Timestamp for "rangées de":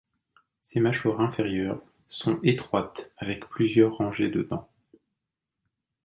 3.97-4.41